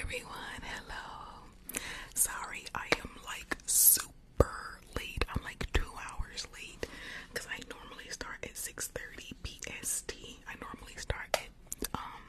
everyone. 0.00 0.62
Hello. 0.62 1.80
Sorry, 2.14 2.64
I 2.74 2.86
am 3.00 3.10
like 3.26 3.56
super 3.66 4.78
late. 4.96 5.24
I'm 5.34 5.42
like 5.44 5.66
two 5.72 5.90
hours 6.08 6.46
late 6.54 6.86
because 7.32 7.46
I 7.48 7.58
normally 7.70 8.08
start 8.10 8.38
at 8.42 8.54
6:30 8.54 9.32
PST. 9.42 10.12
I 10.48 10.54
normally 10.60 10.96
start 10.96 11.38
at 11.42 11.88
um 11.94 12.22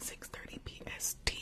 6:30 0.00 0.58
PST, 0.64 1.41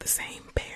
The 0.00 0.08
same 0.08 0.42
pair 0.54 0.69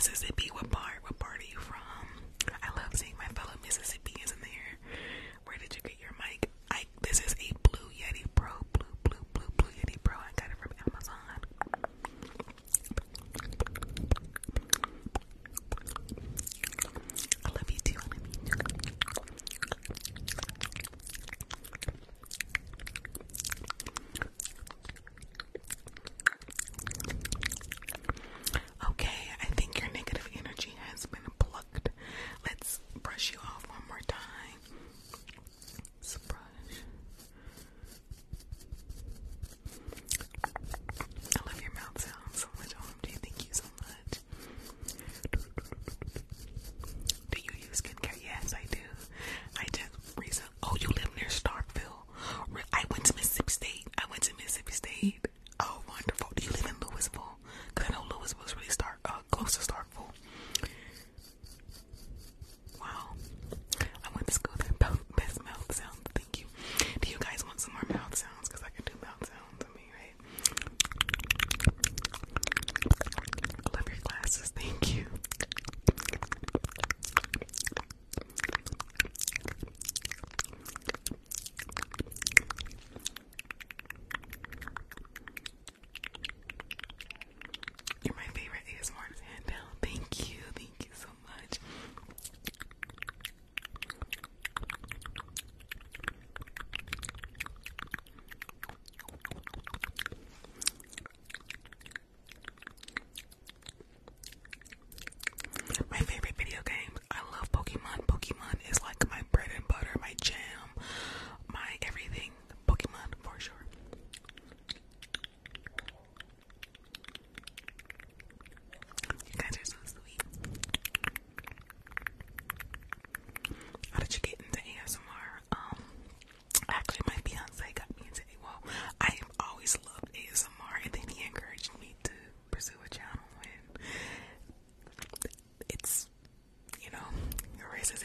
Mississippi. 0.00 0.39
What 0.39 0.39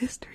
history. 0.06 0.35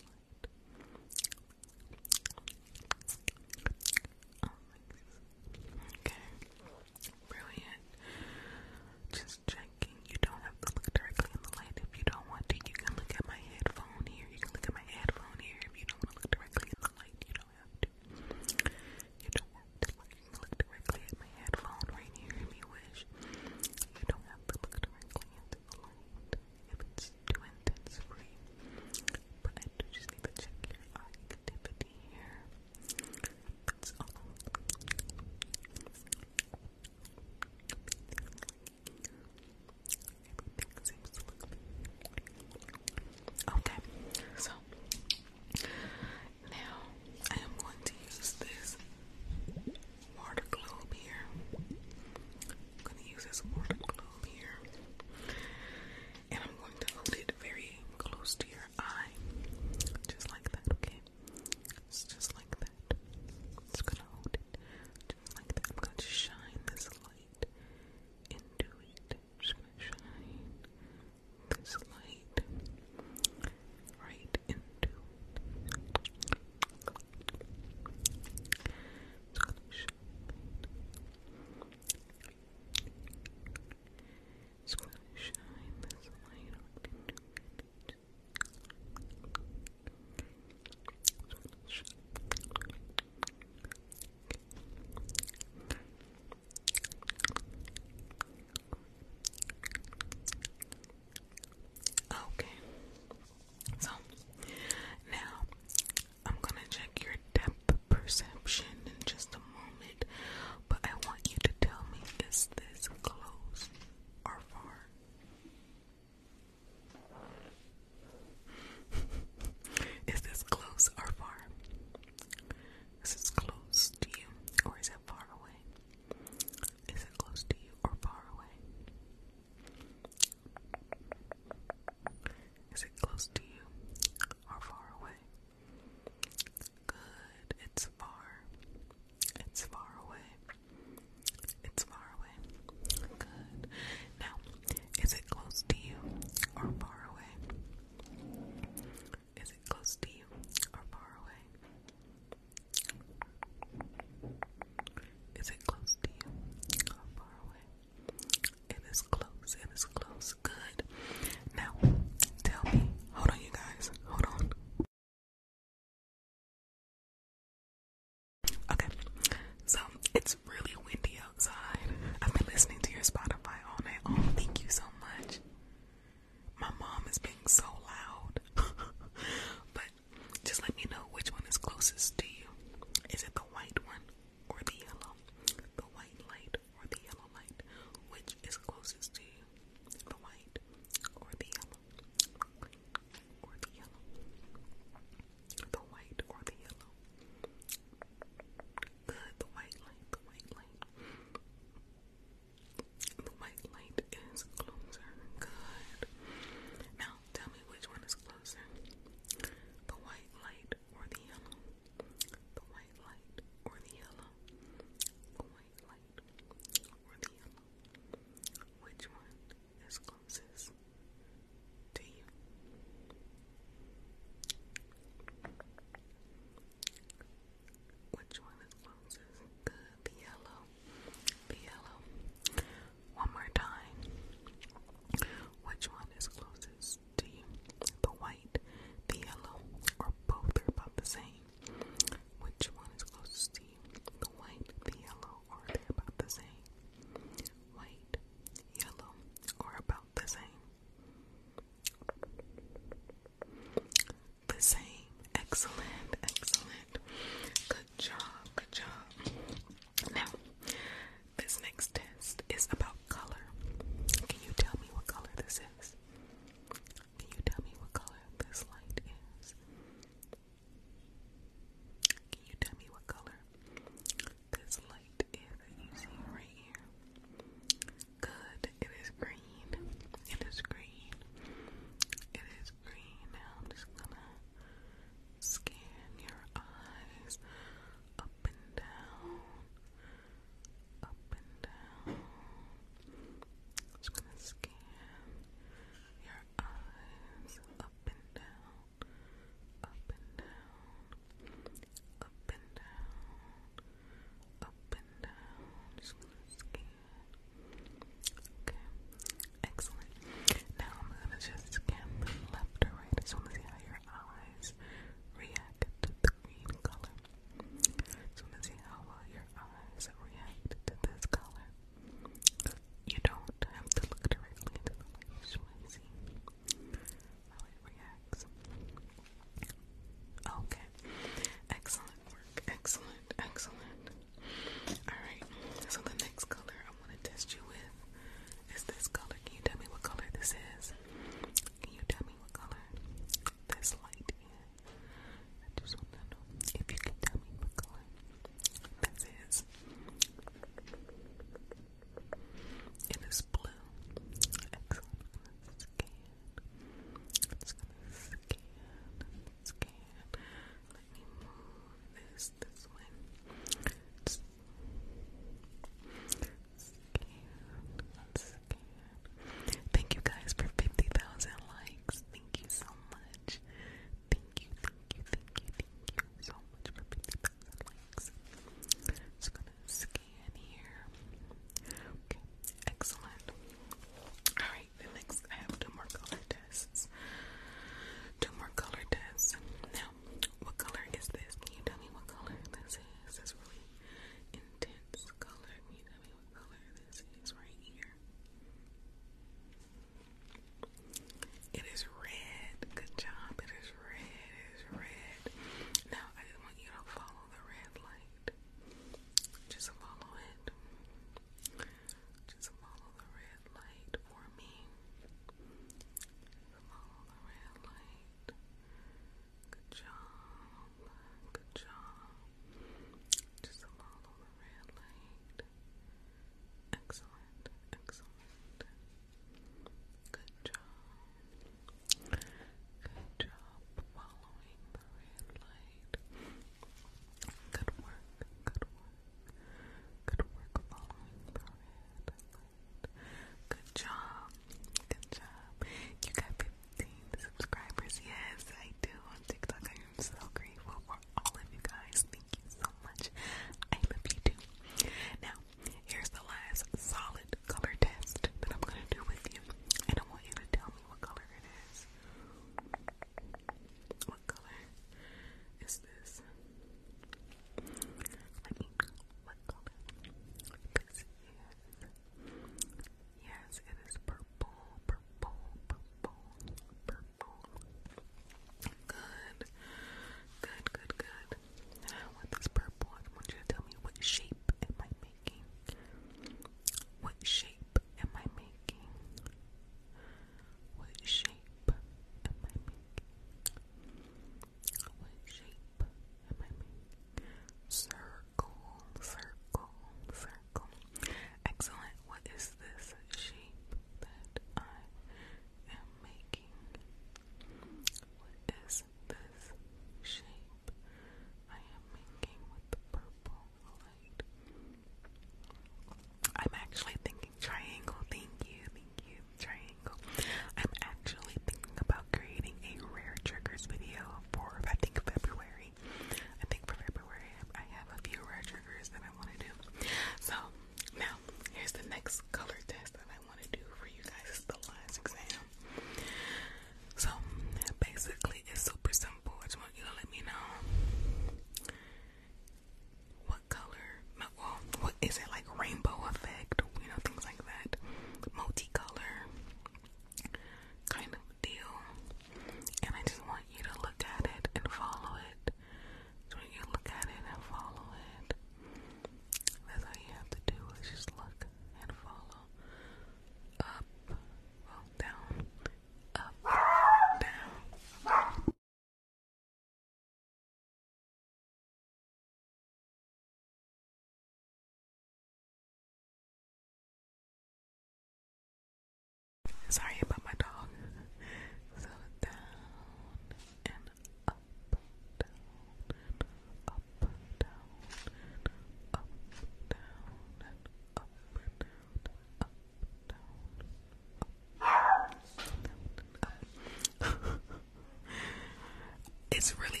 It's 599.60 599.78
really 599.78 600.00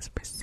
Space. 0.00 0.39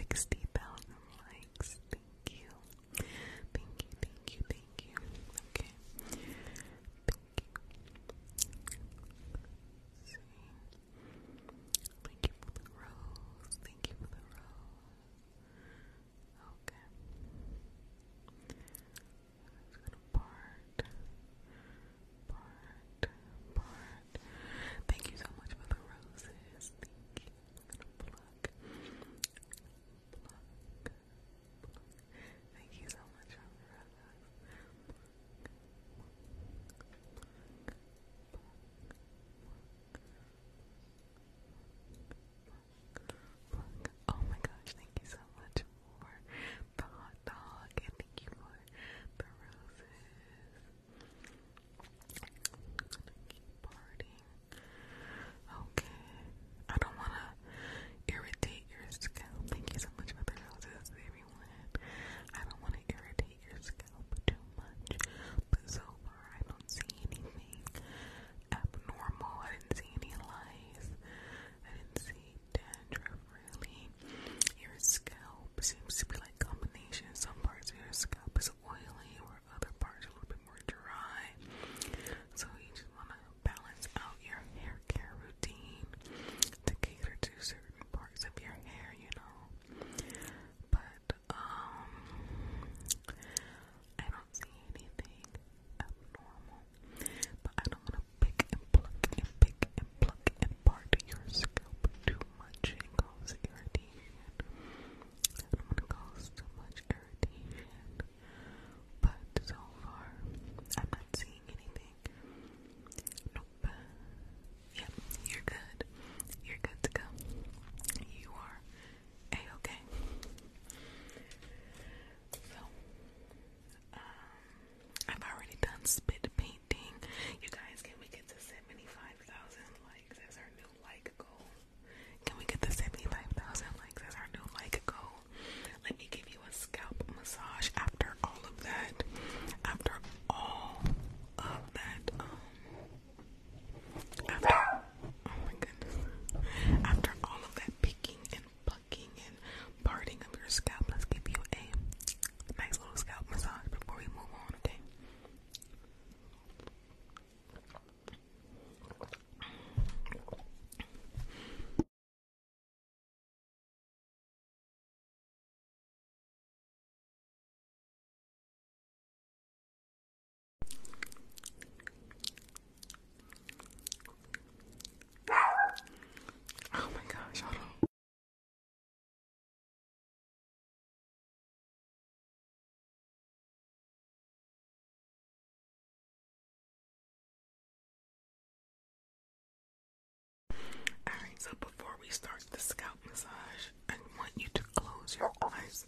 start 192.12 192.44
the 192.52 192.60
scalp 192.60 192.98
massage, 193.10 193.72
I 193.90 193.96
want 194.18 194.32
you 194.38 194.48
to 194.54 194.64
close 194.76 195.18
your 195.20 195.32
eyes. 195.44 195.86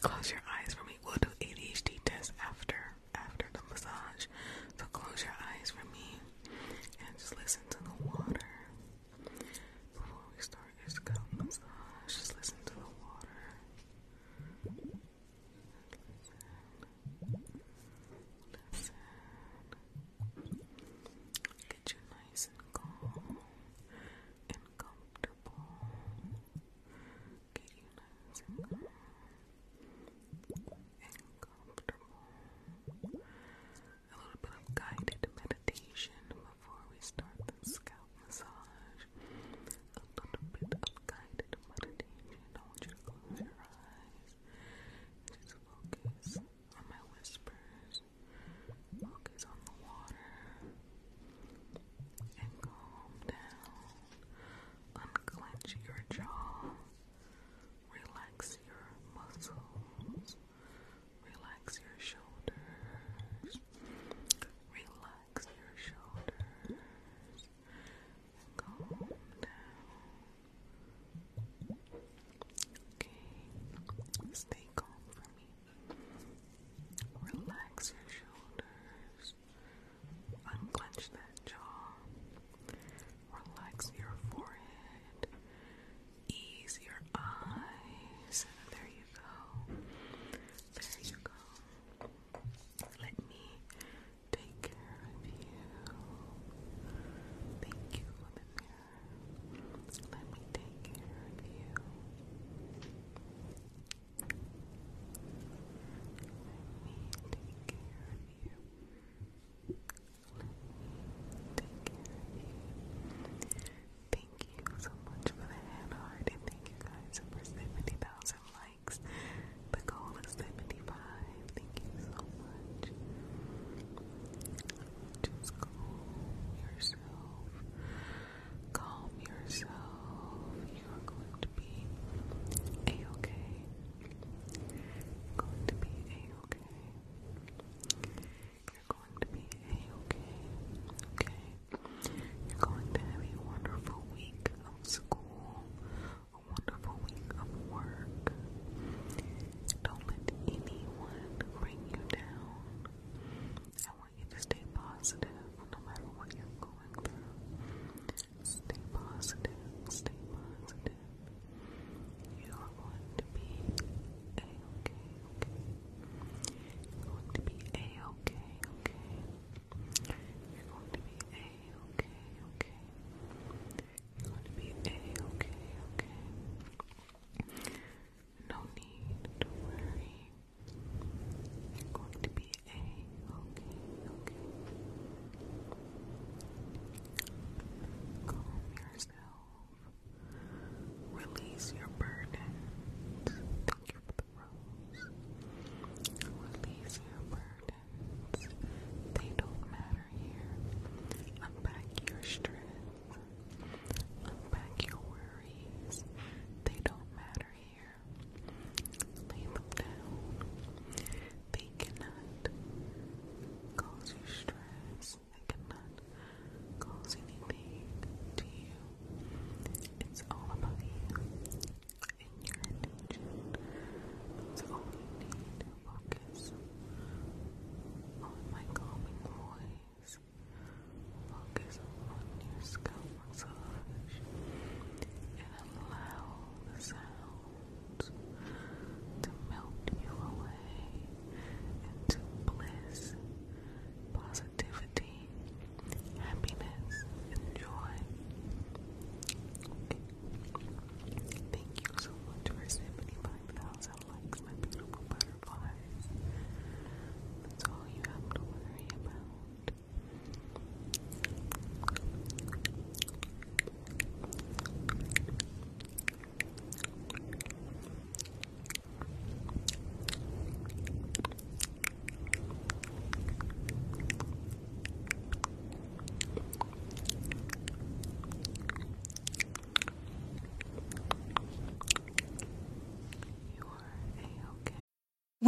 Close 0.00 0.30
your 0.30 0.42
eyes 0.58 0.74
for 0.74 0.84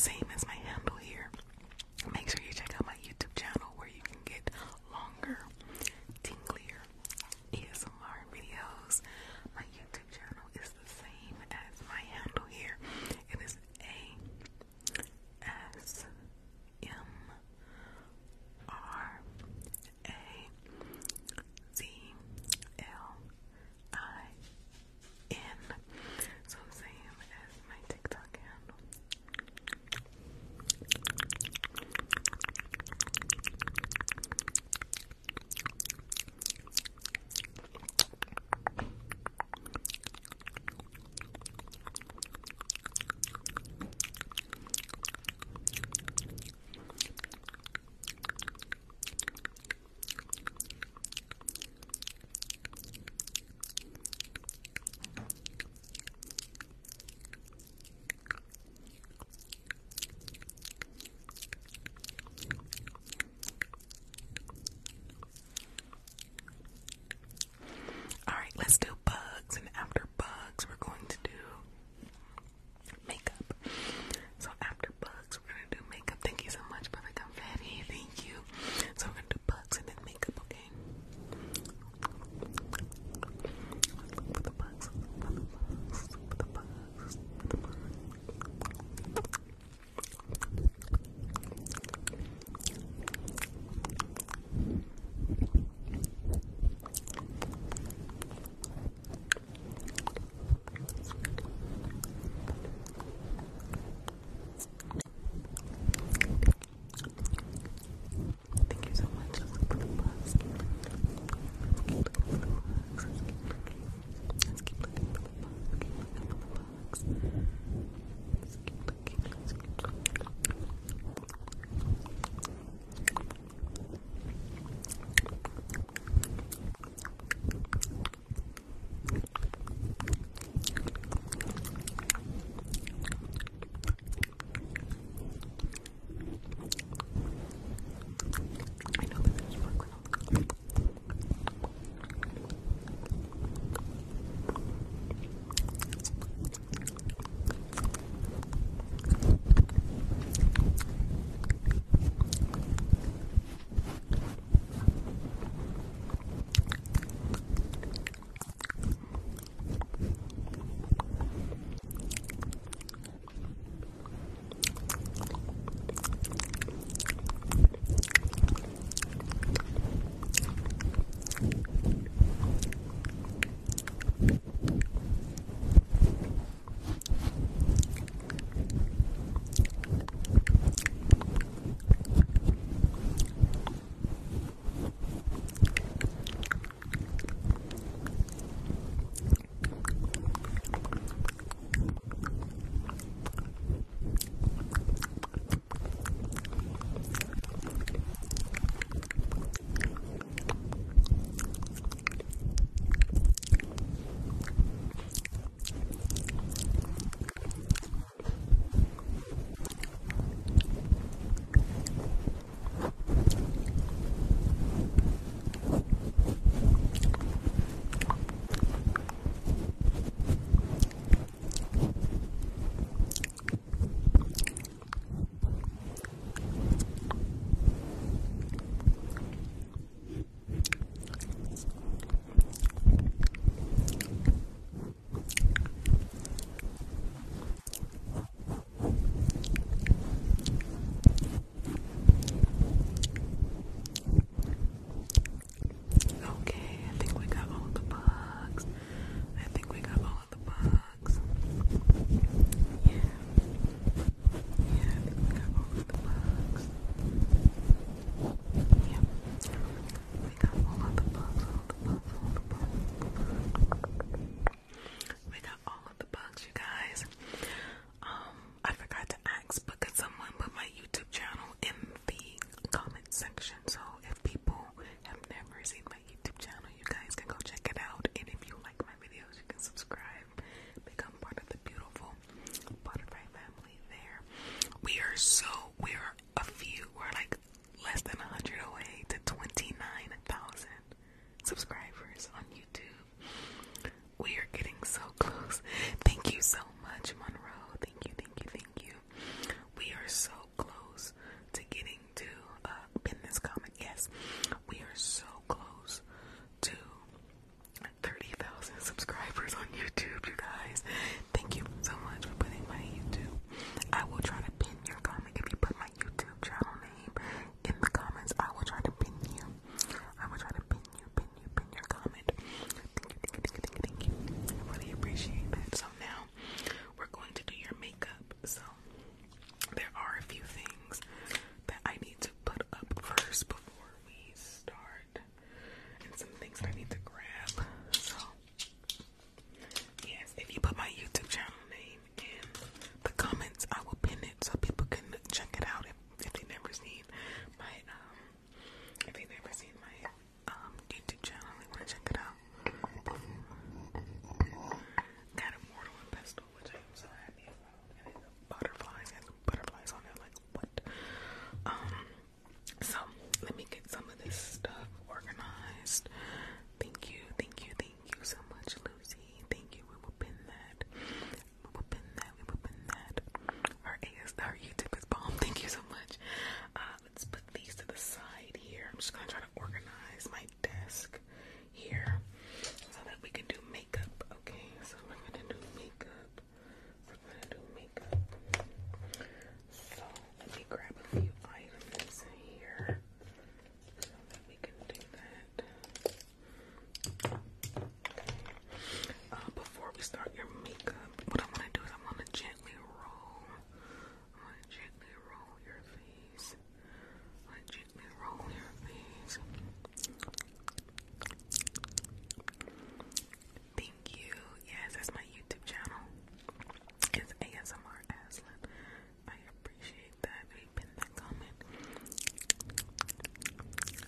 same. 0.00 0.29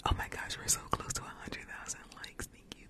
Oh 0.05 0.14
my 0.18 0.26
gosh, 0.28 0.57
we're 0.59 0.68
so 0.68 0.80
close 0.90 1.12
to 1.14 1.22
100,000 1.22 2.00
likes. 2.16 2.46
Thank 2.46 2.76
you. 2.78 2.86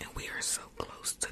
And 0.00 0.08
we 0.14 0.28
are 0.28 0.40
so 0.40 0.62
close 0.78 1.14
to 1.16 1.28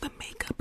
the 0.00 0.10
makeup 0.18 0.57